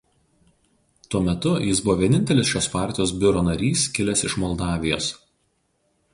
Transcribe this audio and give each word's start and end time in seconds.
Tuo 1.13 1.19
metu 1.27 1.51
jis 1.65 1.81
buvo 1.87 1.97
vienintelis 1.99 2.49
šios 2.55 2.71
partijos 2.77 3.15
biuro 3.25 3.45
narys 3.51 3.85
kilęs 3.99 4.27
iš 4.31 4.39
Moldavijos. 4.47 5.13